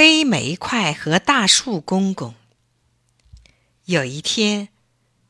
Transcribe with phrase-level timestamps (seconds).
[0.00, 2.36] 黑煤块和大树公公。
[3.86, 4.68] 有一天，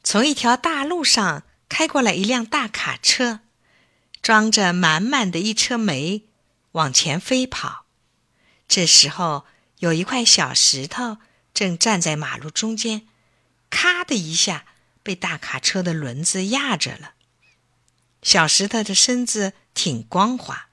[0.05, 3.41] 从一条大路上开过来一辆大卡车，
[4.21, 6.25] 装着满满的一车煤，
[6.73, 7.87] 往前飞跑。
[8.69, 9.47] 这时候，
[9.79, 11.17] 有一块小石头
[11.55, 13.09] 正站在马路中间，
[13.71, 14.67] 咔的一下
[15.03, 17.15] 被大卡车的轮子压着了。
[18.21, 20.69] 小石头的身子挺光滑，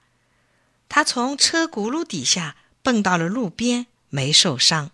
[0.86, 2.56] 它从车轱辘底下。
[2.86, 4.92] 蹦到了路边，没受伤。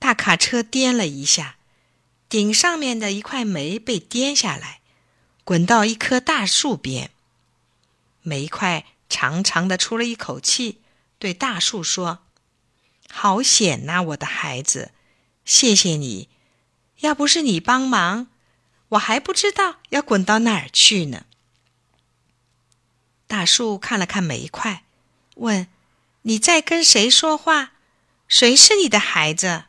[0.00, 1.54] 大卡车颠了一下，
[2.28, 4.80] 顶上面的一块煤被颠下来，
[5.44, 7.12] 滚到一棵大树边。
[8.22, 10.80] 煤块长长的出了一口气，
[11.20, 12.24] 对大树说
[13.08, 14.90] ：“好险呐，我的孩子，
[15.44, 16.28] 谢谢你，
[17.02, 18.26] 要不是你帮忙，
[18.88, 21.26] 我还不知道要滚到哪儿去呢。”
[23.28, 24.82] 大树看了看煤块，
[25.36, 25.68] 问。
[26.28, 27.74] 你在跟谁说话？
[28.26, 29.66] 谁是你的孩子？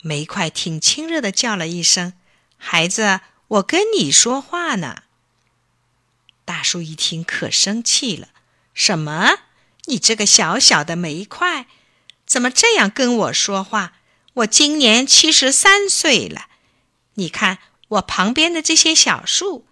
[0.00, 2.12] 煤块挺亲热的叫了一声
[2.56, 5.02] ：“孩子，我跟你说话呢。”
[6.46, 8.28] 大树一听可生气了
[8.72, 9.40] ：“什么？
[9.86, 11.66] 你这个小小的煤块，
[12.24, 13.94] 怎么这样跟我说话？
[14.34, 16.46] 我今年七十三岁了，
[17.14, 19.66] 你看我旁边的这些小树，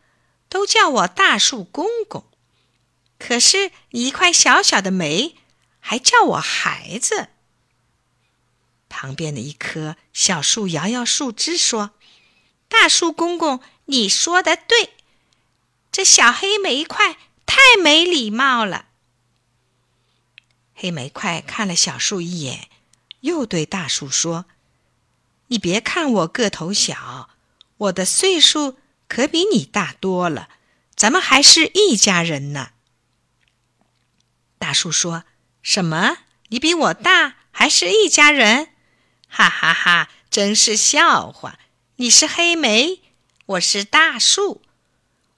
[0.48, 2.24] 都叫我大树公公，
[3.20, 5.36] 可是你一块小小的煤。”
[5.90, 7.30] 还叫我孩子。
[8.88, 11.90] 旁边的一棵小树摇摇树枝说
[12.70, 14.94] ：“大树公公，你说的对，
[15.90, 18.90] 这小黑煤块太没礼貌了。”
[20.76, 22.70] 黑煤块看了小树一眼，
[23.22, 24.44] 又对大树说
[25.48, 27.30] ：“你别看我个头小，
[27.78, 30.50] 我的岁数可比你大多了，
[30.94, 32.70] 咱们还是一家人呢。”
[34.56, 35.24] 大树说。
[35.62, 36.18] 什么？
[36.48, 38.70] 你比我大，还是一家人？
[39.28, 40.10] 哈哈哈！
[40.30, 41.58] 真是笑话。
[41.96, 43.02] 你是黑莓，
[43.46, 44.62] 我是大树，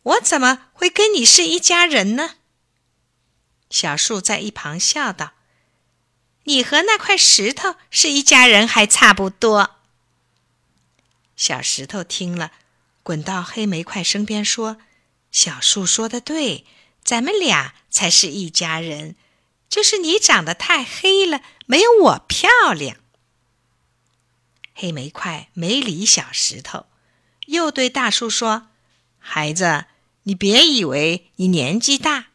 [0.03, 2.37] 我怎么会跟你是一家人呢？
[3.69, 5.33] 小树在一旁笑道
[6.45, 9.77] ：“你和那块石头是一家人，还差不多。”
[11.37, 12.53] 小石头听了，
[13.03, 14.77] 滚到黑莓块身边说
[15.33, 16.65] ：“小树说的对，
[17.03, 19.17] 咱们俩才是一家人。”
[19.73, 22.99] 就是你长得太黑了，没有我漂亮。
[24.75, 26.85] 黑煤块没理小石头，
[27.47, 28.69] 又对大树说
[29.19, 29.87] ：“孩子，
[30.25, 32.27] 你别以为你年纪大，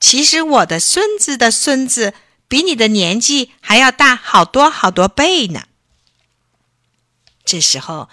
[0.00, 2.14] 其实我的孙子的孙子
[2.48, 5.66] 比你的年纪还要大好多好多倍呢。”
[7.44, 8.08] 这时候，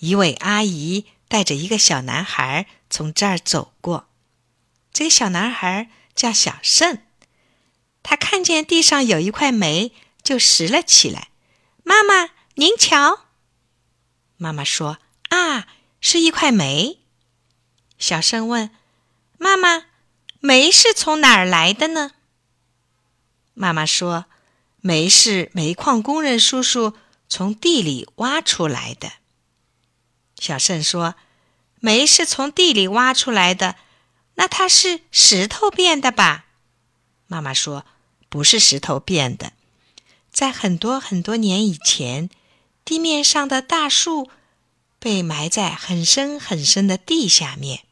[0.00, 4.06] 一位阿姨带着一个小男孩从这儿走过，
[4.92, 6.98] 这个小男孩叫小胜。
[8.02, 9.92] 他看见地上有一块煤，
[10.22, 11.28] 就拾了起来。
[11.84, 13.26] 妈妈，您瞧。
[14.36, 14.98] 妈妈说
[15.30, 15.66] ：“啊，
[16.00, 16.98] 是一块煤。”
[17.98, 18.70] 小生问
[19.38, 19.84] ：“妈妈，
[20.40, 22.12] 煤是从哪儿来的呢？”
[23.54, 24.26] 妈妈说
[24.82, 26.96] ：“煤是煤矿工人叔叔
[27.28, 29.12] 从地里挖出来的。”
[30.40, 31.14] 小盛说
[31.78, 33.76] ：“煤是从地里挖出来的，
[34.34, 36.46] 那它是石头变的吧？”
[37.32, 37.84] 妈妈说。
[38.32, 39.52] 不是石头变的，
[40.32, 42.30] 在很多很多年以前，
[42.82, 44.30] 地面上的大树
[44.98, 47.84] 被埋在很深很深的地下面，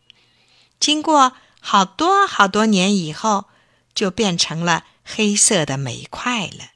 [0.81, 3.51] 经过好多好多年以后，
[3.95, 6.71] 就变成了黑色的煤块了。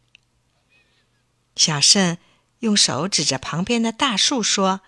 [1.56, 2.18] 小盛
[2.58, 4.82] 用手指着旁边的大树说：“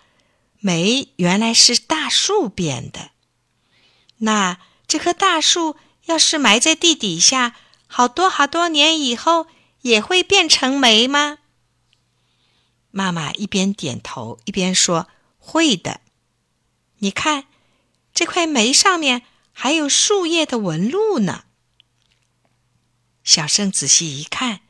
[0.61, 3.09] 煤原来是大树变的。
[4.17, 7.55] 那这棵大树要是埋在地底下。”
[7.87, 9.47] 好多好多年以后
[9.81, 11.39] 也会变成煤吗？
[12.91, 15.07] 妈妈一边点头一边说
[15.39, 16.01] ：“会的。
[16.97, 17.47] 你看，
[18.13, 21.45] 这块煤上面还有树叶的纹路呢。”
[23.23, 24.61] 小胜仔细一看，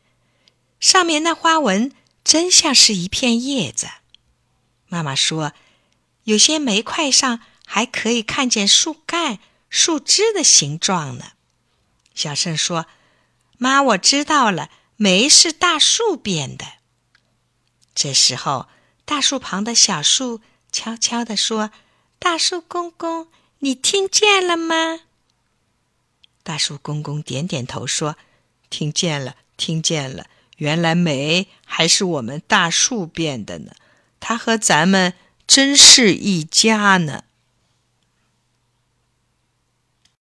[0.79, 1.91] 上面那花纹
[2.23, 3.87] 真像是一片叶子。
[4.87, 5.53] 妈妈说
[6.25, 11.31] ：“有些煤块上还可以看见树干、树枝的形状呢。”
[12.14, 12.85] 小胜说。
[13.57, 16.65] 妈，我知道了，煤是大树变的。
[17.95, 18.67] 这时候，
[19.05, 21.71] 大树旁的小树悄悄地说
[22.19, 23.27] ：“大树公公，
[23.59, 25.01] 你听见了吗？”
[26.43, 28.15] 大树公公点点头说
[28.69, 30.27] ：“听见了，听见了。
[30.57, 33.73] 原来煤还是我们大树变的呢，
[34.19, 35.13] 它和咱们
[35.45, 37.23] 真是一家呢。”